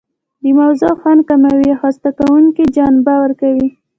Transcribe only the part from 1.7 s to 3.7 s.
او خسته کوونکې جنبه ورکوي.